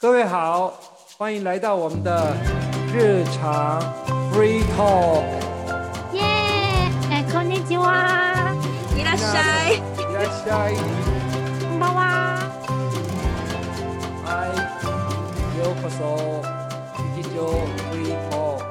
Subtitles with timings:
[0.00, 0.74] 各位好，
[1.16, 2.36] 欢迎来到我们的
[2.92, 3.80] 日常
[4.32, 5.24] free talk。
[6.12, 6.22] 耶！
[7.10, 8.54] 哎，こんにちは。
[8.96, 9.76] いらっしゃい。
[9.76, 9.80] い
[10.14, 10.76] らっしゃい。
[11.62, 12.38] こんばんは。
[14.24, 14.48] 嗨，
[15.58, 16.42] ようこそ
[17.16, 17.38] 日常
[17.90, 18.62] free talk。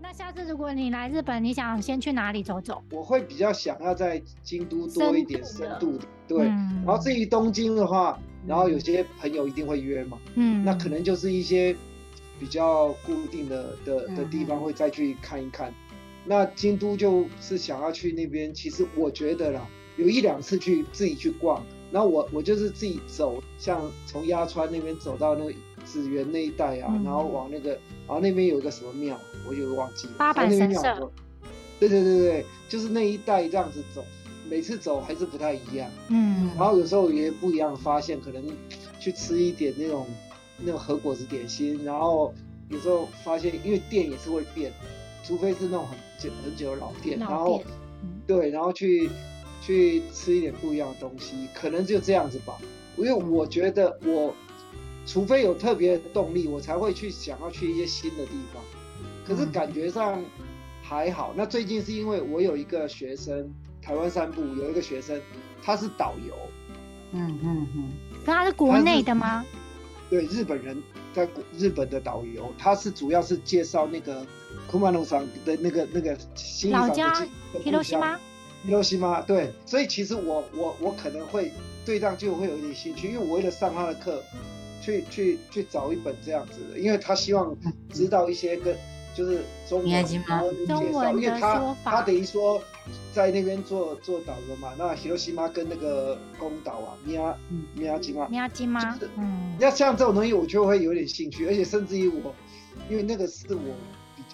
[0.00, 2.82] 那下次如果你来日本，你想先去哪里走走？
[2.90, 6.47] 我会比较想要在京都多一点深度的， 对。
[6.47, 6.83] 嗯。
[6.85, 11.75] 然后至于东京的话，然后有些朋友一定会约嘛，嗯，那可能就是一些
[12.39, 15.73] 比较固定的的的地方嗯会再去看一看。
[16.25, 19.67] 那京都就是想要去那边，其实我觉得啦，
[19.97, 25.53] 有一两次去自己去逛，然后我我就是自己走，像从鸭川那边走到那个
[25.83, 27.03] 紫园那一带啊，嗯。
[27.03, 27.71] 然后往那个，
[28.07, 31.11] 然后那边有一个什么庙，我有忘记了，八坂反正那边神社
[31.79, 34.01] 对对对对，就是那一带这样子走，
[34.49, 35.89] 每次走还是不太一样。
[36.09, 38.43] 嗯然后有时候有些不一样的发现，可能
[38.99, 40.05] 去吃一点那种
[40.59, 42.33] 那种和果子点心，然后
[42.69, 44.71] 有时候发现，因为店也是会变，
[45.23, 47.63] 除非是那种很久很久的老店，然后，
[48.03, 49.09] 嗯对，然后去
[49.61, 52.57] 去吃一点不一样的东西，可能就这样子吧。
[52.95, 54.33] 因为我觉得我
[55.05, 58.61] 除非有特别的动力，我才会去想要去一些新的地方。
[59.25, 60.23] 可是嗯感觉上
[60.81, 61.33] 还好。
[61.35, 63.51] 那最近是因为我有一个学生，
[63.85, 65.19] 台湾散步有一个学生，
[65.61, 66.35] 他是导游。
[67.11, 67.91] 嗯嗯嗯，
[68.25, 69.45] 那它是国内的吗？
[70.09, 70.81] 对日本人
[71.13, 74.25] 在日本的导游，他是主要是介绍那个
[74.67, 78.17] 库马农桑的那个那个新老家希罗西 Hiroshima
[78.63, 79.21] 希罗西吗？
[79.21, 81.51] 对，所以其实我我我可能会
[81.85, 84.23] 对这样就会有一点兴趣，因为我为了上他的课，
[84.81, 87.55] 去去去找一本这样子的，因为他希望
[87.91, 88.75] 知道一些跟
[89.15, 90.05] 就是中文，
[90.67, 92.61] 中文的因为他他等于说
[93.13, 97.65] 在那边做做导游嘛，那希罗西妈跟那个宫岛啊，米亚嗯。
[97.75, 99.11] 米亚吉妈，米亚基吗就是？
[99.17, 102.33] 嗯，要像这种东西，我就会有点兴趣，而且甚至于我，
[102.89, 103.61] 因为那个是我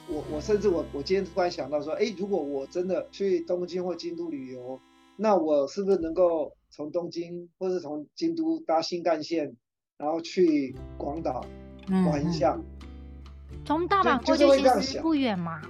[0.07, 4.79] 我我甚至我我今天突然想到说，哎，如果我真的去东京或京都旅游，
[5.17, 9.55] 那我是不是能够从东京或是从京都搭新干线，
[9.97, 11.45] 然后去广岛
[11.87, 12.57] 嗯玩一下？
[13.65, 14.47] 从大阪过去
[14.81, 15.61] 其实不远嘛。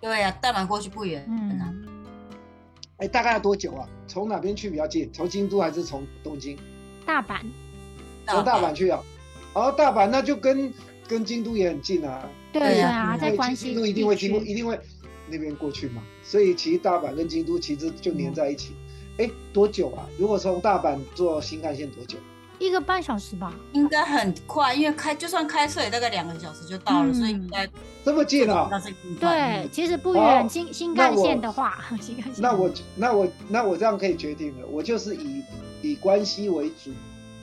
[0.00, 1.88] 对呀、大阪过去不远，嗯，嗯，
[2.98, 3.88] 哎，大概要多久啊？
[4.06, 5.10] 从哪边去比较近？
[5.12, 6.56] 从京都还是从东京？
[7.04, 7.40] 大阪
[8.26, 9.02] 从大阪去啊？
[9.54, 10.72] 哦，大阪那就跟
[11.08, 12.28] 跟京都也很近啊。
[12.52, 14.78] 对啊，嗯在关西京都一定会经过，一定会
[15.28, 16.02] 那边过去嘛。
[16.22, 18.74] 所以其实大阪跟京都其实就连在一起。
[19.18, 20.06] 哎、多久啊？
[20.18, 22.18] 如果从大阪坐新干线多久？
[22.58, 23.52] 一个半小时吧。
[23.72, 27.68] 应该很快，因为开就算开车也大概两个小时就到了，嗯所以应该
[28.04, 28.70] 这么近啊？
[29.20, 32.42] 对，，其实不好远，新新干线的话， 新干线。
[32.42, 35.42] 那我那我那我这样可以决定了，我就是以
[35.82, 36.90] 以关系为主，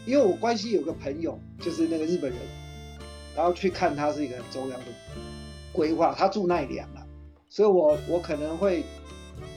[0.06, 2.40] 因为我关系有个朋友就是那个日本人，
[3.36, 4.84] 然后去看他是一个很重要的
[5.72, 7.06] 规划，他住奈良了，
[7.50, 8.84] 所以我我可能会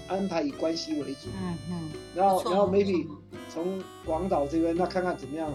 [0.08, 1.28] 安排以关系为主。
[1.42, 3.16] 嗯嗯，然后然后 maybe 错
[3.56, 5.50] 从广岛这边，那看看怎么样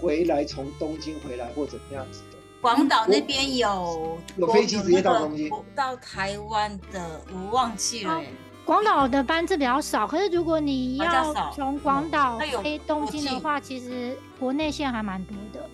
[0.00, 2.38] 回来，从东京回来或怎么样子的。
[2.62, 8.22] 广岛那边有有飞机直接到东京那个到台湾的，我忘记了、
[8.64, 15.68] 广岛的班次比较少，可是如果你要从广岛飞东京的话，其实国内线还蛮多的。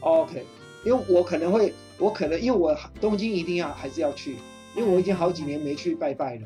[0.00, 0.44] OK，
[0.84, 4.38] 因为我可能会，我可能因为我东京一定要还是要去，
[4.74, 6.42] 因为我已经好几年没去拜拜了。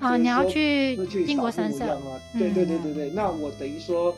[0.00, 2.20] 啊，你要去会去靖国神社扫墓一样，啊？
[2.38, 4.14] 对对对对嗯对，那我等于说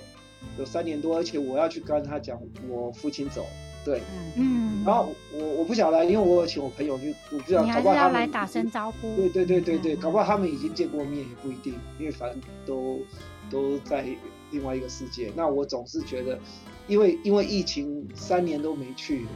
[0.59, 3.47] 有三年多，而且我要去跟他讲我父亲走，
[3.85, 4.01] 对。
[4.37, 9.17] 嗯，嗯，然后我我不晓得，因为我有请我朋友去，我不知道，你还是搞不好他们要来打声招呼。
[9.17, 12.99] 对对对对对，嗯搞不好他们已经见过面也不一定，因为反正都
[13.51, 14.05] 都在
[14.51, 15.33] 另外一个世界。
[15.37, 16.39] 那我总是觉得，
[16.89, 19.27] 因为因为疫情三年都没去，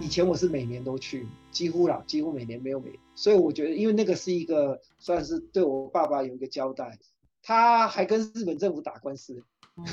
[0.00, 6.98] 以前我是每年都去，几乎啦，几乎每年没有每，所以我觉得，因为那个是一个算是对我爸爸有一个交代，
[7.42, 9.42] 他还跟日本政府打官司，
[9.76, 9.86] 嗯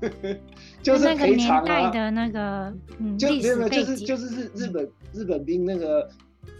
[0.82, 6.08] 就是赔偿的那个嗯就历没有没有，就史背景，是就是日日本日本兵那个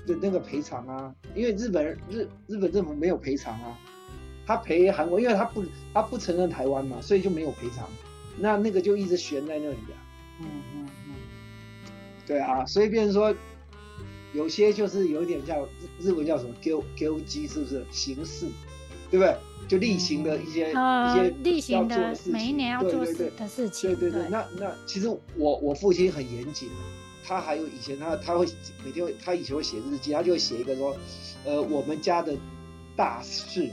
[0.06, 3.78] 的那个赔偿啊，因为日本人日日本政府没有赔偿啊，
[4.46, 7.88] 他赔韩国，因为他不他不承认台湾嘛，所以就没有赔偿，
[8.36, 9.96] 那那个就一直悬在那里啊，
[10.40, 10.88] 嗯嗯嗯，
[12.30, 13.34] 对啊，所以变成说
[14.32, 15.58] 有些就是有点像
[16.00, 18.46] 日日文叫什么 “go go 机”，是不是形式，
[19.10, 19.36] 对不对？
[19.66, 23.96] 就例行的一些、呃一些例行的每一年要做事对对对的事情。
[23.96, 26.68] 对对对，那那其实我我父亲很严谨，
[27.24, 28.46] 他还有以前他他会
[28.84, 30.96] 每天会他以前会写日记，他就会写一个说，
[31.44, 32.32] 呃，我们家的
[32.94, 33.68] 大事，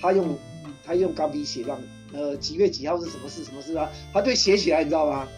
[0.00, 0.36] 他用
[0.84, 1.80] 他用钢笔写上
[2.12, 5.28] 呃几月几号是什么事什么事啊，他对写起来，你知道吗？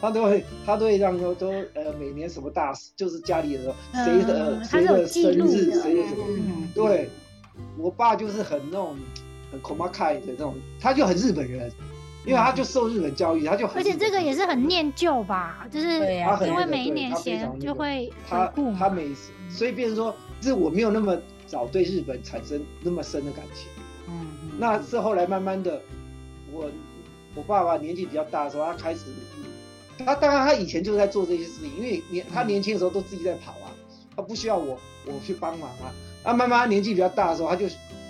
[0.00, 7.08] 他都会他都会让都都呃每年什么大事，就是家里的谁的谁的生日的谁的什么，嗯，对
[7.76, 8.96] 我爸就是很那种
[9.52, 11.70] 很 a k a 的那种，他就很日本人，
[12.24, 18.52] 因为他就受日本教育，他就很而且这个也是很念旧吧，就是他很因为每一年前就会他。
[18.78, 21.16] 他每次，所以变成说，是我没有那么
[21.46, 23.68] 早对日本产生那么深的感情。
[24.08, 24.26] 嗯，
[24.58, 25.80] 那是后来慢慢的，
[26.52, 26.70] 我
[27.34, 29.06] 我爸爸年纪比较大的时候，他开始，
[30.04, 33.72] 他当然他以前就是在做这些事情，因为年他年轻的时候都自己在跑啊，
[34.16, 35.92] 他不需要我我去帮忙啊。
[36.24, 37.66] 那慢慢年纪比较大的时候，他就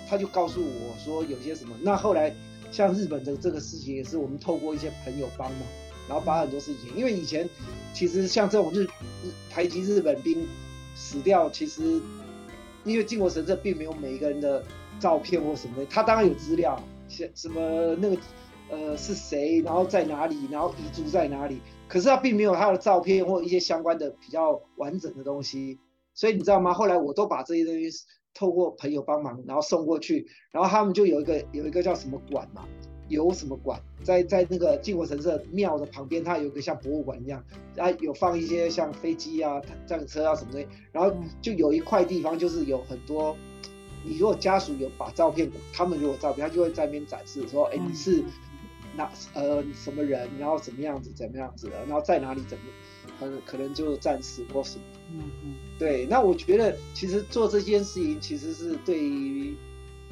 [0.09, 1.75] 他就告诉我说有些什么。
[1.81, 2.33] 那后来
[2.71, 5.61] 像日本的这个事情，也是我们透过一些朋友帮忙，
[6.09, 7.49] 然后把很多事情，因为以前
[7.93, 8.87] 其实像这种日日
[9.49, 10.45] 台籍日本兵
[10.95, 12.01] 死掉，其实
[12.83, 14.63] 因为靖国神社并没有每一个人的
[14.99, 18.17] 照片或什么，他当然有资料，什什么那个
[18.69, 21.61] 呃是谁，然后在哪里，然后遗嘱在哪里，
[21.91, 25.77] 可是他并没有他的照片或一些相关的比较完整的东西，
[26.13, 26.73] 所以你知道吗？
[26.73, 27.89] 后来我都把这些东西
[28.33, 32.65] 透过朋友帮忙，然后送过去，然后他们就有一个有一个叫什么馆嘛，
[33.09, 37.43] 有什么馆，在在那个靖国神社庙的旁边，它有一个像博物馆一样，
[37.75, 43.35] 啊有放一些像飞机啊、战车啊什么的，然后就有一块地方就是有很多。
[44.05, 48.23] 你如果家属有把照片，他们如果照片，他就会在那边展示说，哎，你是
[48.95, 52.63] 哪呃什么人，然后怎么样子怎么样子的，然后在哪里怎么，
[53.19, 54.83] 可能可能就暂时或什么。
[55.13, 55.55] 嗯嗯。
[55.79, 59.55] 对，那我觉得其实做这件事情其实是对于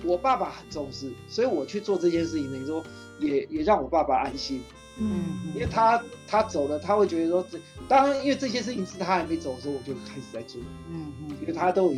[0.03, 2.83] 我爸爸很重视，所以我去做这件事情，等于说
[3.19, 4.61] 也也让我爸爸安心，
[4.97, 5.23] 嗯，
[5.53, 11.35] 因为他他走了，他会觉得说这，当然因为这些事情是他还没走的时候我就开始在做，嗯嗯。
[11.41, 11.97] 因为他都已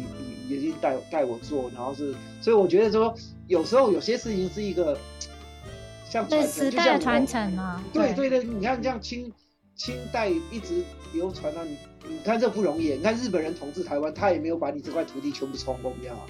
[0.50, 3.14] 已已经带带我做，然后是，所以我觉得说
[3.48, 4.98] 有时候有些事情是一个
[6.12, 9.32] 像对时代的传承啊，对对对，你看这样清
[9.78, 12.90] 清代一直流传到你，你看这不容易。
[12.90, 16.26] 你看日本人统治台湾，他也没有把你这块土地全部冲光掉啊。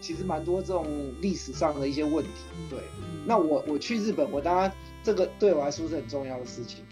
[0.00, 0.86] 其实蛮多这种
[1.20, 2.30] 历史上的一些问题。
[2.70, 2.78] 对，
[3.26, 4.70] 那我我去日本，我当然
[5.02, 6.84] 这个对我来说是很重要的事情。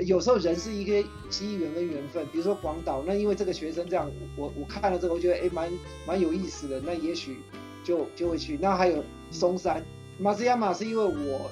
[0.00, 5.70] 有时候人是一个机缘跟缘分，比如说广岛，那因为这个学生这样，我我看了这个，我觉得哎蛮
[6.04, 7.36] 蛮有意思的，那也许
[7.84, 8.58] 就就会去。
[8.60, 9.84] 那还有松山，
[10.18, 11.50] 马斯亚马是因为我有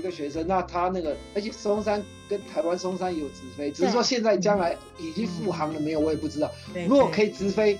[0.00, 6.50] 一个学生，那他那个，而且松山跟台湾松山也有直飞，只是说现在将来已经复航了没有，我也不知道。
[6.88, 7.78] 如果可以直飞，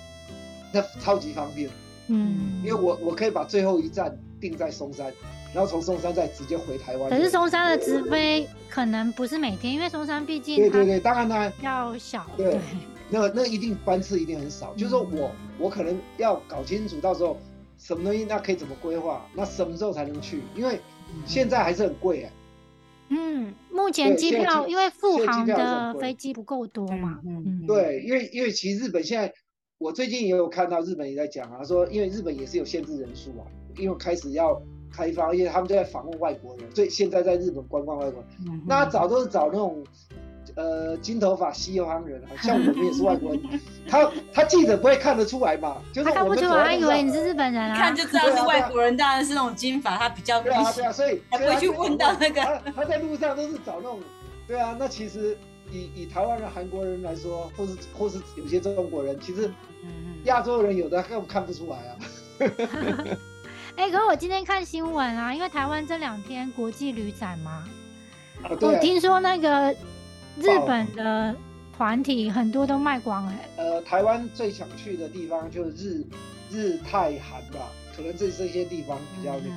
[0.73, 1.69] 那超级方便，
[2.09, 2.61] 嗯。
[2.63, 5.11] 因为，我我可以把最后一站定在松山，
[5.55, 7.09] 然后从松山再直接回台湾。
[7.09, 12.51] 可是松山的直飞可能不是每天，因为松山毕竟对对对，当然当然，要小，对。
[12.53, 12.61] 对，
[13.09, 17.37] 那那一定班次一定很少，就是说我我可能要搞清楚到时候
[17.77, 20.43] 什么东西，那可以怎么规划，那什么时候才能去？
[20.55, 20.79] 因为
[21.27, 22.33] 现在还是很贵哎。
[23.09, 29.33] 嗯，目前对机票因为复航的飞机不够多嘛，嗯嗯，对，因为因为其实日本现在，
[29.79, 33.47] 我最近也有看到日本也在讲啊，说因为日本也是有限制人数啊，
[33.77, 34.61] 因为开始要
[34.93, 39.85] 开放，因为他们都在访问外国人，所以现在在日本观光外国人，嗯那找都是找那种。
[40.57, 43.41] 呃，金头发西方人 好，像我们也是外国人，
[43.89, 45.77] 他他记者不会看得出来嘛？
[45.93, 46.91] 就是他看我们不出来，他走在路上。
[46.91, 52.41] 以为你是日本人一啊，看就知道是外国人，当然是那种金发，他比较对啊，对啊，所以还不会去问到那个。
[52.41, 54.01] 他他在路上都是找那种，
[54.47, 55.37] 对啊，那其实
[55.71, 59.51] 以以台湾人、韩国人来说，或是或是有些中国人，其实
[59.85, 61.97] 嗯亚洲人有的根本看不出来啊。
[63.77, 67.65] 哎、可是我今天看新闻啊，因为台湾这两天国际旅展嘛，
[68.43, 69.75] 啊，我听说那个
[70.39, 71.35] 日本的
[71.77, 76.05] 团体很多都卖光了、欸呃，台湾最想去的地方就是日
[76.51, 79.51] 日泰韩吧，可能这这些地方比较那个。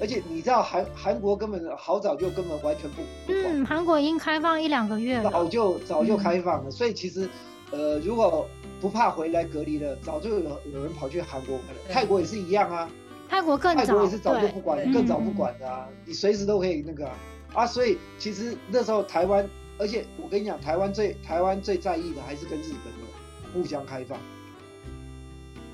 [0.00, 5.28] 而且你知道韩韩国根本好早就根本完全不嗯，韩国已经开放一两个月了。
[5.28, 7.28] 早，就早就开放了，所以其实
[7.72, 8.46] 呃，如果
[8.80, 11.80] 不怕回来隔离了，早就有有人跑去韩国玩了。
[11.90, 12.88] 泰国也是一样啊，
[13.28, 15.34] 泰国更早，泰国也是早就不管了，更早不嗯。
[15.34, 17.14] 管的啊，你随时都可以那个啊。
[17.54, 19.44] 啊，所以其实那时候台湾，
[19.78, 24.18] 而且我跟你讲，台湾最台湾最在意的还是跟日本的互相开放。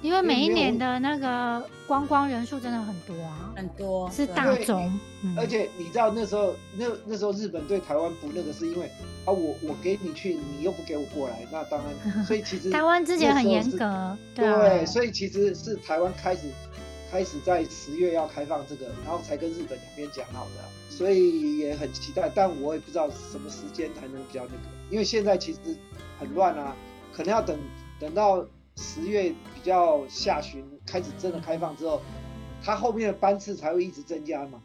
[0.02, 4.92] 因为每一年的那个观光人数真的很多啊，很多是大众，
[5.22, 5.34] 嗯。
[5.38, 8.84] 而且你知道那时候那那时候日本对台湾不那个，是因为
[9.24, 16.48] 啊我我给你去，你又不给我过来，那当然，所以其实 台湾之前很严格，对，啊，所以其实是台湾开始
[17.14, 24.58] 开始在十月要开放这个，然后才跟日本两边讲好的啊，所以也很期待，但我也不知道什么时间才能比较那个，
[24.90, 25.60] 因为现在其实
[26.18, 26.74] 很乱啊，
[27.12, 27.56] 可能要等
[28.00, 28.44] 等到
[28.74, 32.02] 十月比较下旬开始真的开放之后，
[32.60, 34.60] 它后面的班次才会一直增加嘛。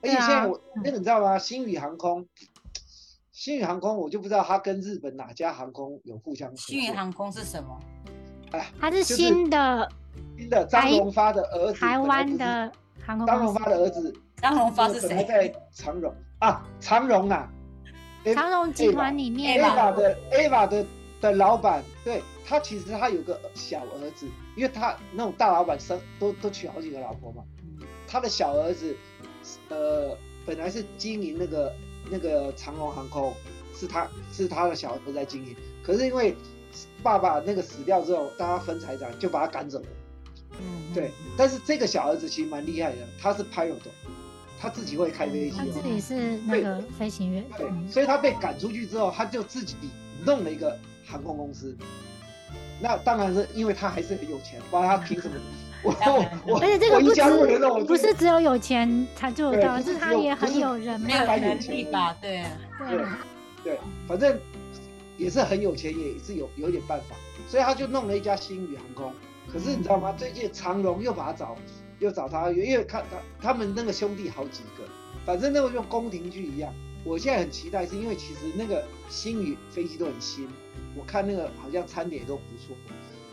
[0.00, 1.38] 而且现在我那个你知道吗？
[1.38, 2.26] 星宇航空，
[3.30, 6.64] 星宇航空我就不知道它跟日本哪家航空有互相合作。
[6.66, 7.78] 星宇航空是什么？
[8.52, 9.88] 哎，他是新的
[10.36, 12.72] 新的张荣发的儿子，台湾的
[13.04, 13.26] 航空。
[13.26, 15.24] 张荣发的儿子，张荣发是谁？
[15.24, 17.48] 在长荣啊，长荣啊，
[18.34, 20.86] 长荣集团里面，Ava 的 Ava 的
[21.20, 24.26] 的老板，对他其实他有个小儿子，
[24.56, 27.42] 因为他那种大老板生都都娶好几个老婆嘛，
[28.08, 28.96] 他的小儿子，
[29.68, 31.72] 呃，本来是经营那个
[32.10, 33.32] 那个长荣航空，
[33.74, 35.54] 是他是他的小儿子在经营，
[35.84, 36.34] 可是因为
[37.02, 39.86] 爸爸那个死掉之后，大家分财产，就把他赶走了。
[40.52, 41.10] 嗯，对。
[41.36, 43.78] 但是这个小儿子其实蛮厉害的，他是 pilot，
[44.60, 45.56] 他自己会开飞机。
[45.56, 47.44] 他自己是那个飞行员。
[47.56, 49.76] 对，所以他被赶出去之后，他就自己
[50.24, 51.76] 弄了一个航空公司。
[52.80, 55.34] 那当然是因为他还是很有钱，不然他凭什么？
[55.82, 55.94] 我
[56.46, 57.22] 我而且这个不止
[57.86, 62.14] 不是只有有钱才做得到，是他也很有人脉，能力吧？
[62.20, 62.44] 对
[62.78, 62.98] 对
[63.64, 64.38] 对，反正。
[65.20, 67.14] 也是很有钱，也是有有点办法，
[67.46, 69.12] 所以他就弄了一家星宇航空。
[69.52, 70.14] 可是你知道吗？
[70.16, 71.56] 最近长荣又把他找，
[71.98, 74.84] 又找他，因为看他他们那个兄弟好几个，
[75.26, 76.72] 反正那个就宫廷剧一样。
[77.04, 80.48] 我现在很期待，是因为其实那个星宇飞机都很新，
[80.96, 82.74] 我看那个好像餐点都不错。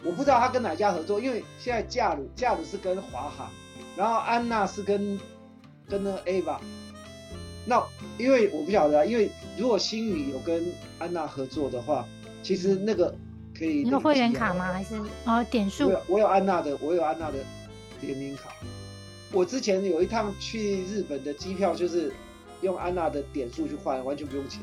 [0.03, 3.50] 我不知道他跟哪家合作，因为现在驾鲁驾鲁是跟华航，
[3.96, 5.17] 然后安娜是跟
[5.88, 6.60] 跟那个 A 吧。
[7.67, 7.86] 那
[8.17, 10.65] 因为我不晓得，啊因为如果星宇有跟
[11.00, 12.07] 安娜合作的话，
[12.41, 13.13] 其实那个
[13.53, 13.83] 可以。
[13.83, 14.71] 你有会员卡吗？
[14.71, 14.95] 还是
[15.25, 15.88] 哦点数？
[15.88, 17.38] 我有，我有安娜的，我有安娜的
[18.00, 18.53] 联名卡。
[19.33, 22.13] 我之前有一趟去日本的机票，就是
[22.62, 24.62] 用安娜的点数去换，完全不用钱。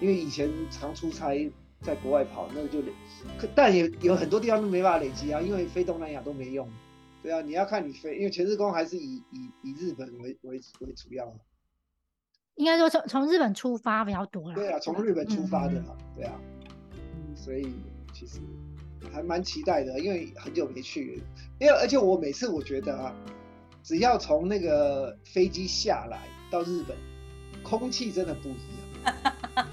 [0.00, 2.92] 因为以前常出差在国外跑，那个就累，
[3.54, 6.66] 但也有很多地方都没办法累积啊，因为飞东南亚都没用。
[7.22, 11.30] 对啊，你要看你飞，因为全日空还是以以以日本为为为主要。
[12.56, 14.54] 应该说从从日本出发比较多了。
[14.54, 16.32] 对啊，从日本出发的嘛，对啊，
[17.34, 17.72] 所以
[18.12, 18.38] 其实
[19.12, 21.22] 还蛮期待的，因为很久没去，
[21.58, 23.14] 因为而且我每次我觉得啊，
[23.82, 26.18] 只要从那个飞机下来
[26.50, 26.96] 到日本，
[27.62, 29.24] 空气真的不一样。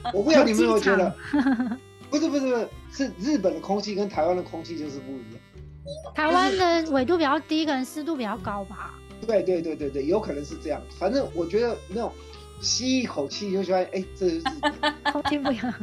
[0.13, 1.13] 我不知道你们有没有觉得？
[2.10, 5.41] 不是不是不是，是日本的空气跟台湾的空气就是不一样。
[6.15, 8.98] 台湾的纬度比较低，可能湿度比较高吧。
[9.27, 10.81] 对对对对对，有可能是这样。
[10.98, 12.10] 反正我觉得那种。
[12.61, 14.41] 吸一口气就喜欢，哎，这是
[15.11, 15.73] 空气不一样，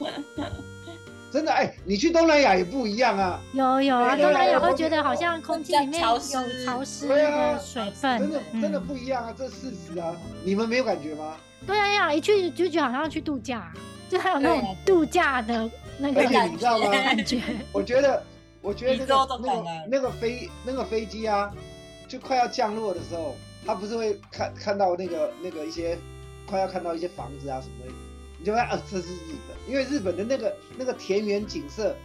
[1.32, 3.40] 真的哎，你去东南亚也不一样啊。
[3.52, 6.18] 有有啊，东南亚会觉得好像空气里面有
[6.64, 11.36] 潮湿的水分，真的真的不一样啊，这事实啊，你们没有感觉吗？
[11.66, 13.72] 对呀，一去就觉得好像去度假，
[14.08, 16.90] 就还有那种度假的那个你知道吗？
[16.90, 17.42] 感觉。
[17.72, 18.22] 我觉得，
[18.62, 21.50] 我觉得那个那个那个飞那个飞机啊，
[22.06, 23.34] 就快要降落的时候。
[23.66, 25.98] 他不是会看看到那个那个一些
[26.46, 27.92] 快要看到一些房子啊什么的，
[28.38, 31.96] 你就会啊这是日本，因为日本的那个那个田园景色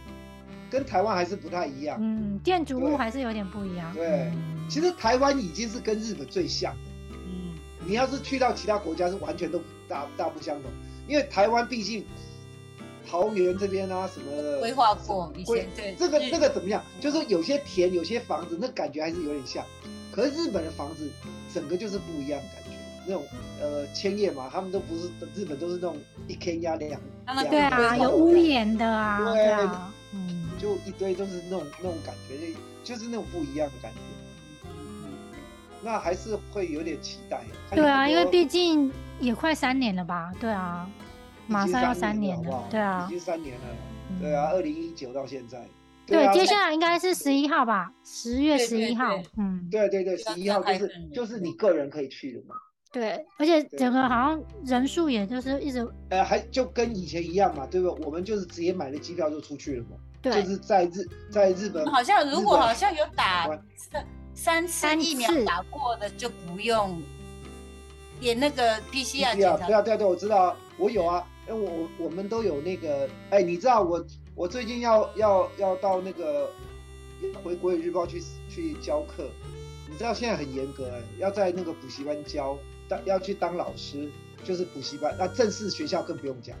[0.68, 3.94] 跟台湾还是不太一样，嗯，建筑物还是有点不一样。
[3.94, 4.32] 对，
[4.68, 7.54] 其实台湾已经是跟日本最像的，嗯，
[7.86, 10.70] 你要是去到其他国家是完全都大大不相同，
[11.06, 12.04] 因为台湾毕竟
[13.08, 16.82] 桃园这边啊什么的规划过以前对这个这个怎么样？
[17.00, 19.64] 就是有些田有些房子，那感觉还是有点像。
[20.12, 21.10] 可是日本的房子
[21.52, 23.24] 整个就是不一样感觉，那种
[23.60, 25.96] 呃千叶嘛，他们都不是日本都是那种
[26.28, 32.36] 一天压两两对啊，有屋檐的啊，对啊，嗯，就一堆都是那种那种感觉，
[32.84, 33.98] 就就是那种不一样的感觉。
[35.84, 37.42] 那还是会有点期待。
[37.74, 40.32] 对啊，因为毕竟也快三年了吧？
[40.38, 40.88] 对啊，
[41.48, 43.64] 马上要三年了，对啊，已经三年了，
[44.20, 45.66] 对啊，二零一九到现在。
[46.12, 49.20] 对，接下来应该是十一号吧，十月十一号。
[49.38, 52.54] 嗯，对对对，十一号就是就是你个人可以去的嘛。
[52.92, 58.04] 对，而且整个好像人数也就是一直，呃，还就跟以前一样嘛，对不对？
[58.04, 59.96] 我们就是直接买了机票就出去了嘛。
[60.20, 60.90] 对，就是在日
[61.30, 63.48] 在日本，好像如果好像有打
[64.34, 67.00] 三三次疫苗打过的就不用
[68.20, 69.66] 点那个 PCR 检查。
[69.66, 74.04] 对啊对啊对，我知道，我有啊，因为我我们都有那个，哎，你知道我。
[74.34, 76.50] 我最近要要要到那个
[77.44, 79.28] 回国语日报去去教课，
[79.90, 82.56] 你知道现在很严格哎，要在那个补习班教，
[82.88, 84.08] 当要去当老师，
[84.42, 86.56] 就是补习班，那正式学校更不用讲，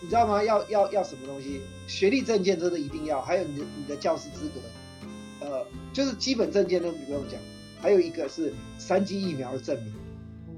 [0.00, 0.42] 你知道吗？
[0.42, 1.60] 要要要什么东西？
[1.86, 7.38] 学历证件真的一定要，还有你的你的教师资格，呃，就是基本证件都不用讲，
[7.82, 9.92] 还有一个是三剂疫苗的证明，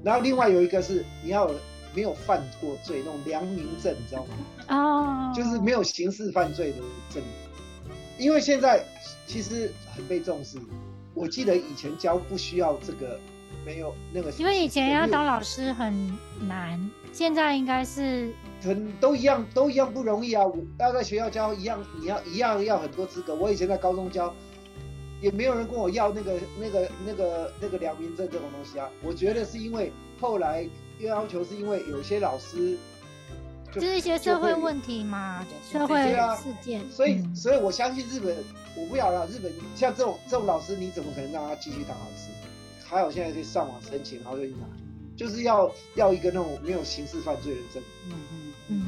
[0.05, 1.51] 然后另外有一个是你要。
[1.93, 4.35] 没有犯过罪那种良民证，你知道吗？
[4.69, 6.77] 哦，就是没有刑事犯罪的
[7.13, 7.23] 证。
[8.17, 8.85] 因为现在
[9.25, 10.57] 其实很被重视。
[11.13, 13.19] 我记得以前教不需要这个
[13.65, 16.17] 没有那个，因为以前要当老师很
[16.47, 16.79] 难，
[17.11, 18.33] 现在应该是
[18.63, 20.45] 很都一样，都一样不容易啊。
[20.45, 23.35] 我要在学校教一样，你要一样要很多资格。
[23.35, 24.33] 我以前在高中教，
[25.19, 28.87] 也没有人跟我要那个那个那个那个良民证这种东西啊。
[29.03, 30.65] 我觉得是因为后来
[31.07, 32.77] 要求是因为有些老师。
[33.73, 36.81] 就是一些社会问题嘛，社会事件。
[36.91, 38.35] 所以，所以我相信日本，
[38.75, 42.27] 我不晓得日本像这种这种老师，你怎么可能让他继续当老师？
[42.83, 44.65] 还有现在可以上网申请，然后就去拿，
[45.15, 47.81] 就是要要一个那种没有刑事犯罪的证。
[48.07, 48.85] 嗯嗯嗯。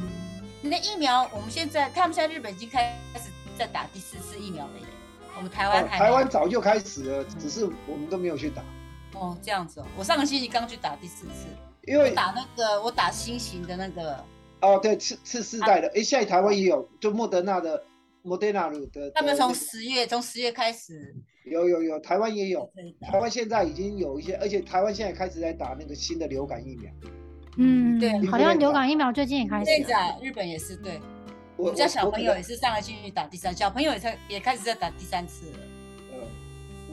[0.60, 4.86] 你的疫苗，我们现在他们现在日本已经开始在打第四次疫苗了耶。
[5.34, 8.62] 我们台湾台湾早就开始了，只是我们都没有去打。
[9.14, 9.86] 哦，这样子哦。
[9.96, 11.46] 我上个星期刚去打第四次，
[11.86, 14.24] 因为打那个我打新型的那个。
[14.60, 17.84] 哦，对，次次世代的，哎，现在台湾也有，就莫德纳的，
[18.22, 19.10] 莫德纳的。
[19.14, 21.14] 他们从十月，从十月开始。
[21.44, 22.72] 有有有，台湾也有，
[23.02, 26.90] 台湾现在已经有一些，而且台湾现在开始在打那个新的流感疫苗。
[27.58, 29.66] 嗯，对，好像流感疫苗最近也开始。
[29.66, 30.98] 现在日本也是，对，
[31.58, 35.58] 我们家小朋友也是上个星期打第三，小朋友也在也开始在打第三次了。
[36.14, 36.18] 呃，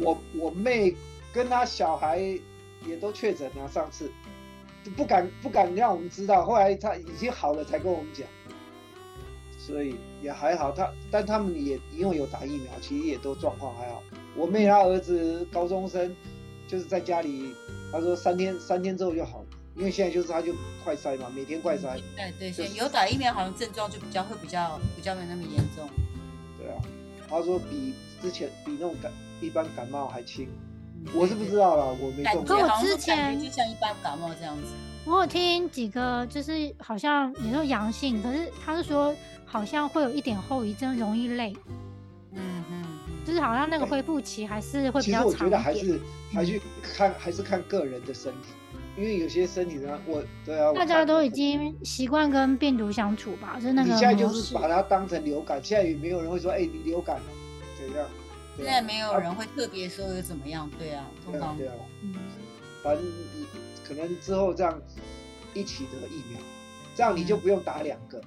[0.01, 0.93] 我我妹
[1.31, 2.19] 跟她小孩
[2.85, 4.11] 也都确诊了，上次。
[4.83, 8.27] 就不敢不敢让我们知道，后来他已经好了才跟我们讲，
[9.57, 10.71] 所以也还好。
[10.71, 14.01] 他但他们也因为有打疫苗，其实也都状况还好。
[14.35, 16.15] 我妹她儿子高中生，
[16.67, 17.53] 就是在家里，
[17.91, 19.45] 他说三天三天之后就好了，
[19.75, 22.01] 因为现在就是他就快筛嘛，每天快筛。
[22.39, 25.87] 对对，有打疫苗好像症状就比较会比较比较没那么严重。
[26.57, 26.81] 对啊，
[27.29, 29.11] 他说比之前比那种感
[29.41, 30.47] 一般感冒还轻。
[31.13, 32.43] 我是不知道了，我没中。
[32.45, 34.73] 可我之前就像一般感冒这样子。
[35.03, 39.13] 我有听几个，就是好像也说阳性，可是他是说
[39.45, 41.55] 好像会有一点后遗症，容易累。
[42.33, 42.85] 嗯嗯，
[43.25, 45.99] 就是好像那个恢复期还是会比较长其实我觉得还是
[46.31, 48.49] 还去看，还是看个人的身体，
[48.95, 53.91] 因为有些身体呢，我对啊，大家都已经习惯跟病毒相处吧，就那个。
[53.91, 57.23] 你现在就是把它当成流感，现在也没有人会说，哎，你流感了，
[57.75, 58.07] 怎样？
[58.63, 61.73] 现在没有人会特别说有怎么样，对啊，通常，对啊，
[62.83, 63.45] 反正你
[63.83, 64.79] 可能之后这样
[65.53, 66.39] 一起得疫苗，
[66.95, 68.21] 这样你就不用打两个，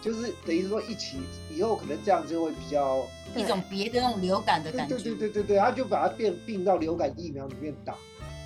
[0.00, 1.18] 就是等于说一起
[1.54, 5.02] 以后可能这样就会比较一种别的那种流感的感觉，对。
[5.02, 7.94] 对对对对，他就把它变并到流感疫苗里面打，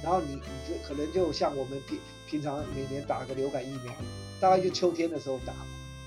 [0.02, 1.98] 然后你你就可能就像我们平
[2.28, 3.92] 平常每年打个流感疫苗，
[4.40, 5.52] 大概就秋天的时候打，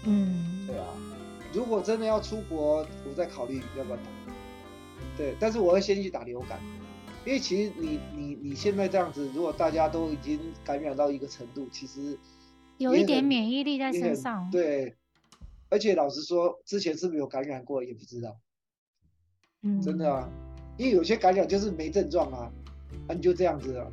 [0.06, 0.86] 嗯，对啊，
[1.52, 4.04] 如果真的要出国，我再考虑要不要打。
[5.18, 6.60] 对，但是我会先去打流感，
[7.26, 12.18] 因为其实你你你现在这样子，如果大家都已经感染到一个程度，其实
[12.78, 14.50] 有一点免疫力在身上。
[14.52, 14.96] 对，
[15.70, 18.38] 而且老实说，之前是不是有感染过也不知道。
[19.62, 20.30] 嗯，真的啊，
[20.78, 22.52] 因为有些感染就是没症状啊，
[23.08, 23.88] 啊你就这样子啊。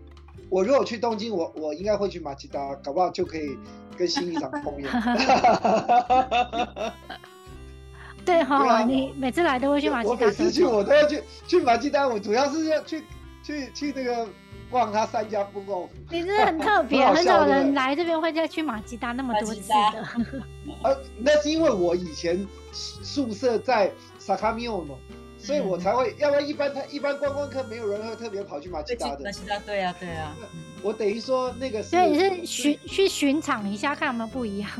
[0.48, 3.56] 我如果去东京，我我应该会去马吉达，搞不好就可以
[3.96, 4.90] 跟新一场碰面。
[8.24, 10.10] 对哈，你每次来都会去马吉达。
[10.10, 13.02] 我每次去我都要去去马吉达，我主要是要去
[13.42, 14.28] 去去那个
[14.70, 15.88] 逛他三家布偶。
[16.10, 19.74] 你真的很特别， 很少人来这边会再去马吉达那么多次的。
[20.82, 24.94] 呃，那是因为我以前宿舍在萨卡米奥嘛，
[25.38, 26.14] 所以我才会。
[26.18, 29.24] 要不然一般他一般观光客没有人会特别跑去马吉达的。
[29.24, 30.36] 马吉达对啊对啊。
[30.82, 31.82] 我等于说那个。
[31.82, 34.70] 所以你是巡去巡场一下，看有没有不一样。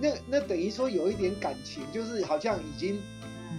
[0.00, 3.00] 那那等于说有一点感情，就是好像已经，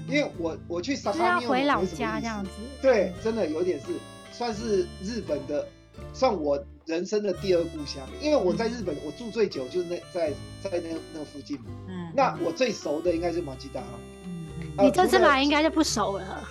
[0.07, 2.49] 因为我我去沙巴，回老家这样子。
[2.81, 3.87] 对，真的有点是
[4.31, 5.67] 算是日本的，
[6.13, 8.01] 算我人生的第二故乡。
[8.19, 11.59] 因为我在日本，我住最久就是那在在那那附近。
[11.87, 12.11] 嗯。
[12.15, 13.81] 那我最熟的应该是马吉达。
[14.25, 14.47] 嗯。
[14.79, 16.43] 你这次来应该就不熟了，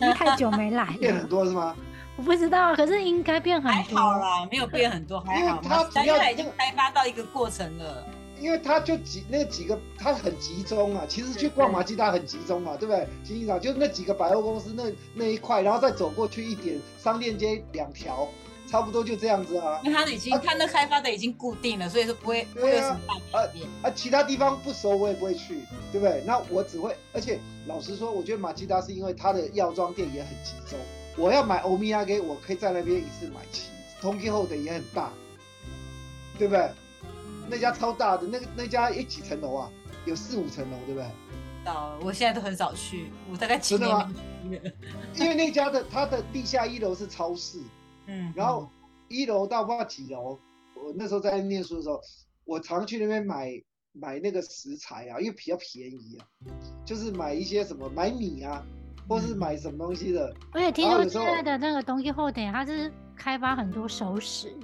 [0.00, 0.96] 因为太久没来。
[0.98, 1.76] 变很多是吗？
[2.16, 3.72] 我不知道，可是应该变很多。
[3.72, 5.60] 还好啦，没有变很多，还好。
[5.62, 8.06] 它主要已经开发到一个过程了。
[8.40, 11.04] 因为他就几那几个，他很集中啊。
[11.08, 13.06] 其实去逛马吉达很集中嘛，对不对？
[13.24, 18.28] 经济上就那几个百货公司那那一块，然后再走过去一点，商店街两条，
[18.68, 19.80] 差不多就这样子啊。
[19.84, 23.00] 因为它已经他那开发的已经固定了，所以说不会不会有什么
[23.32, 23.66] 大变。
[23.82, 26.22] 啊，其他地方不熟我也不会去，对不对？
[26.26, 30.78] 那我只会，而且老实说，我觉得马吉达是因为它的药妆店也很集中。
[31.16, 33.70] 我要买欧米亚给，我可以在那边一次买齐。
[33.98, 35.10] 通天后的也很大，
[36.38, 36.68] 对不对？
[37.48, 39.70] 那家超大的，那个那家有几层楼啊？
[40.04, 41.10] 有四五层楼，对不对？
[41.64, 44.08] 到，我现在都很少去，我大概几年
[44.44, 47.58] 没去因为那家的它的地下一楼是超市，
[48.06, 48.70] 嗯，然后
[49.08, 50.38] 一楼到不知道几楼。
[50.76, 52.00] 我那时候在念书的时候，
[52.44, 53.50] 我常去那边买
[53.92, 56.26] 买那个食材啊，因为比较便宜啊，
[56.84, 58.62] 就是买一些什么买米啊，
[59.08, 60.32] 或是买什么东西的。
[60.52, 64.56] 而且听说现在的那个东西后点，它是开发很多熟食，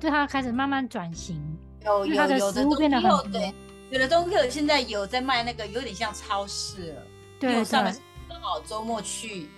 [0.00, 1.38] 就它开始慢慢转型。
[1.84, 2.90] 有有有的食物变
[3.32, 3.54] 对，
[3.90, 7.02] 有的东西现在有在卖那个，有点像超市了。
[7.40, 9.48] 因为对我上个对，刚好周末去，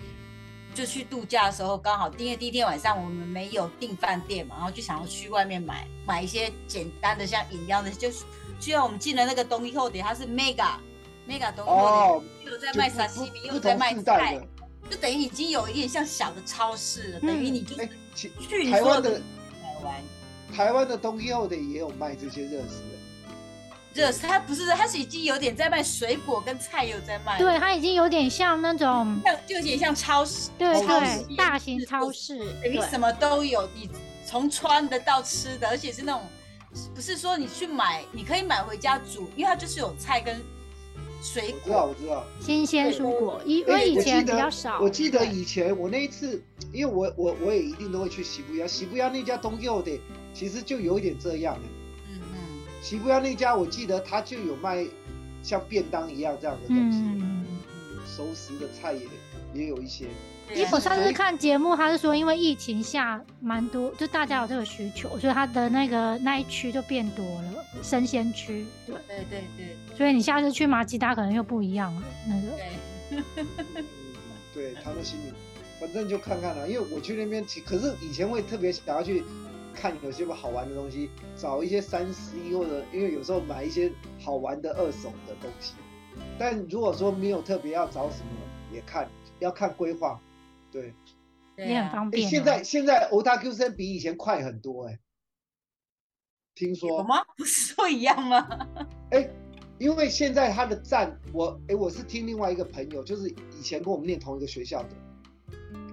[0.74, 8.24] 就去度假的时候，刚好因为第一天晚上我们没有订饭店嘛，然后就想要去外面买买一些简单的像饮料的，就是
[8.60, 10.74] 虽然我们进了那个东西后点，它是 mega
[11.26, 14.46] mega 东西后哦，点，又在卖就沙西米，又在卖菜的，。
[14.90, 19.24] 就等于已经有一点像小的超市了，等于你就哎是，其去台湾的台
[19.84, 19.94] 湾。
[20.54, 22.82] 台湾的东西后的也有卖这些热食。
[23.92, 33.90] 热食它不是，它是已经有点在卖水果跟菜，有在卖，对，，它已经有点像那种，像就有点像超市，对超市对，大型超市，对等于什么都有，你
[34.24, 36.22] 从穿的到吃的，而且是那种
[36.94, 40.40] 不是说你去买，你可以买回家煮，因为它就是有菜跟
[41.22, 42.24] 水我知道，我知道。
[42.40, 44.80] 新鲜蔬果，因为以前我记得比较少。
[44.80, 49.98] 我记得以前我那一次，因为我我我也一定都会去喜布亚，喜布亚那家东柚的
[50.32, 51.60] 其实就有一点这样的。
[52.10, 52.38] 嗯嗯，
[52.82, 54.86] 喜布亚那家我记得他就有卖
[55.42, 57.44] 像便当一样这样的东西，嗯，
[58.06, 59.00] 熟食的菜也
[59.54, 60.06] 也有一些。
[60.72, 68.66] 我上次看节目，他是说因为疫情下蛮多，就大家有这个需求，所以他的那个那一区就变多了，生鲜区。
[68.86, 72.02] 对，对对对所以你下次去马吉达可能又不一样了。
[72.26, 73.24] 那个，
[74.54, 75.32] 对， 他们心里，
[75.80, 79.24] 反正就看看了、因为我去那边，其可是以前会特别想要去
[79.74, 85.74] 看有些好玩的东西，找一些三 C 或者因为有时候买一些好玩的二手的东西。
[86.38, 88.32] 但如果说没有特别要找什么，
[88.72, 89.08] 也看
[89.38, 90.20] 要看规划。
[90.70, 90.94] 对，
[91.56, 92.30] 对也很方便、啊。
[92.30, 94.98] 现在现在 o t a Q 生比以前快很多哎、
[96.54, 97.24] 听有说吗？
[97.36, 98.48] 不是说一样吗？
[99.10, 99.28] 哎、
[99.78, 104.90] 因为现在他的站，我哎、我是听另外一个朋友，就是以前跟我们念同一个学校的，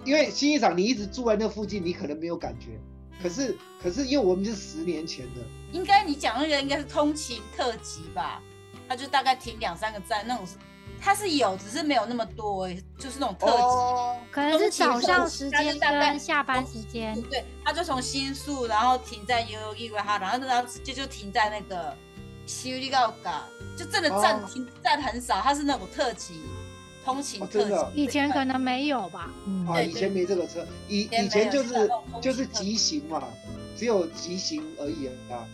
[0.04, 2.78] 因为新一场你一直住在那附近，你可能没有感觉，
[3.22, 5.40] 可是可是因为我们是十年前的，
[5.72, 8.42] 应该你讲那个应该是通勤特辑吧？
[8.88, 10.56] 他就大概停两三个站那种是，
[11.00, 13.62] 它是有，只是没有那么多而已，就是那种特辑。
[13.62, 17.20] 哦，可能是早上时间跟下班时间。
[17.22, 21.94] 对，他就从新宿，然后停在 U U 伊维哈，然后然后直接就停在那个
[22.46, 23.44] 西里高嘎，
[23.76, 26.40] 就真的站、哦停站很少，它是那种特辑，
[27.04, 27.58] 通勤特辑。
[27.58, 29.30] 哦真的哦以前可能没有吧。
[29.46, 33.22] 嗯，啊，以前没这个车，以以前以前就是就是急行嘛，
[33.76, 35.46] 只有急行而已啊，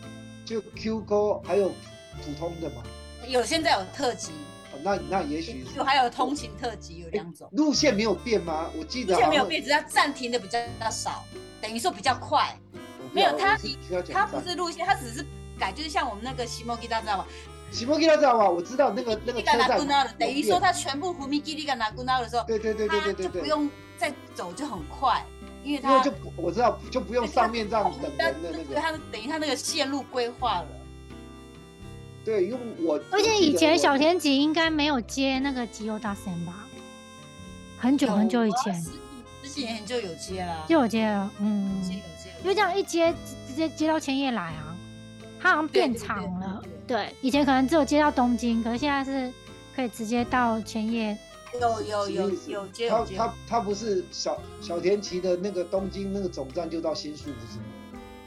[0.45, 2.83] 就 Q 勾还有普通的嘛，
[3.29, 7.49] 有现在有特辑，哦那那也许是就还有通勤特辑，有两种。
[7.53, 8.71] 路线没有变吗？
[8.79, 10.59] 我记得路线没有变，只是它暂停的比较
[10.91, 11.25] 少，
[11.61, 12.55] 等于说比较快。
[13.13, 13.59] 没有它
[14.13, 15.25] 它不是路线，它只是
[15.59, 17.25] 改，就是像我们那个西摩基大知道吗？
[17.71, 18.49] 西摩基拉知道吗？
[18.49, 25.25] 我知道那个那个那个拿车站等于说它全部胡米吉利跟拿古纳的时候，对对对对对它对对，就不用再走就很快，
[25.63, 30.69] 因为因为它就不我知道就不用上面这样等人的那对个，它等于他那个线路规划了。
[32.25, 36.67] 对，因为我而且以前小田急应该没有接那个吉优大森吧？
[37.79, 38.75] 很久很久以前
[39.43, 44.75] 十几年前就有接了，就有接了，嗯，接有接，因为这样一接直直接接到千叶来啊，
[45.41, 46.63] 它好像变长了。
[46.87, 49.31] 对对，以前可能只有接到东京，可是现在是
[49.77, 51.17] 可以直接到千叶。
[51.61, 57.65] 有有有有接他有接，他他不是小小田急的那个东京那个总站就到新宿不是吗？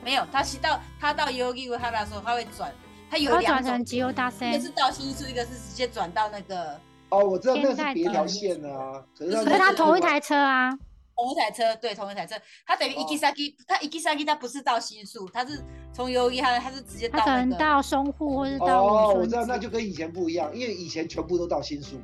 [0.04, 2.72] 没有他骑到他到哈的时候，他会转，
[3.10, 10.78] 他有它两种，转成吉优大森一个，是到新宿，一个是直接转到那个哦，我知道那是别条的线啊，可是可可是它同一台车啊。
[11.20, 15.60] 同一台车，对，同一台车，他等于哦 Ikisaki，他 Ikisaki 他不是到新宿，他是
[15.92, 22.00] 从 Yogi 他他是直接它可到那个，能到松户或是到哦，我知道，那就跟以前不一样，因为以前全部都到新宿，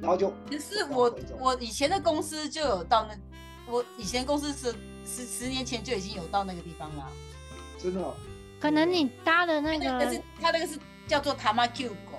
[0.00, 3.14] 然后就可是我我以前的公司就有到那，
[3.70, 7.06] 我以前公司是十十年前就已经有到那个地方了。
[7.78, 8.14] 真的哦
[8.60, 12.18] 可能你搭的那个那个是它那个是叫做 Tamaku 狗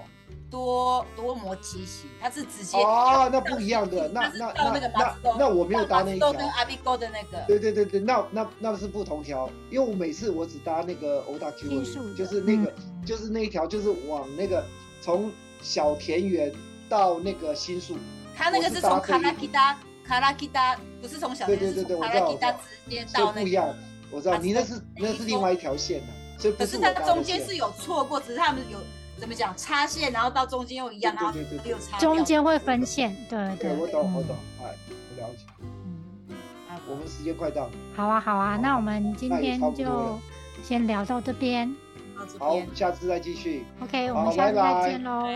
[0.49, 4.91] 多多摩骑行，它是直接哦，那不一样的，那那到那个
[5.37, 11.83] 那我没有搭那一条跟阿比沟的那个，对对对对，那那那是不同条，因为我每次我只搭那个欧大 Q
[12.15, 14.63] 就是那个、嗯就是那一条，就是往那个
[15.01, 16.51] 从小田园
[16.89, 17.95] 到那个新宿，
[18.35, 23.73] 他那个是从卡拉基达卡拉基达，不是从小对田，对对卡拉基达直接到那个不一样。。
[24.11, 26.13] 我知道你那是那是另外一条线的、所
[26.57, 28.77] 可是它中间是有错过，只是他们有
[29.19, 31.31] 怎么讲插线，然后到中间又一样，然后
[31.65, 31.99] 又插掉。
[31.99, 34.27] 中间会分线，对对，我懂我嗯。
[34.27, 35.45] 懂，哎，我了解。
[35.59, 36.35] 嗯
[36.69, 40.17] 啊我们时间快到了，好啊，好啊，那我们今天就
[40.63, 41.69] 先聊到这边。
[42.17, 45.27] 到这好，，下次再继续，OK，我们下次再见喽，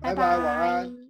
[0.00, 1.01] 拜拜，晚安。